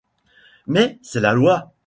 Mais 0.65 0.97
c'est 1.03 1.19
la 1.19 1.31
Loi! 1.33 1.75